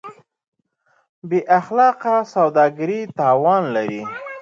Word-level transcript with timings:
بېاخلاقه 1.29 2.15
سوداګري 2.33 2.99
تاوان 3.17 3.63
لري. 3.75 4.03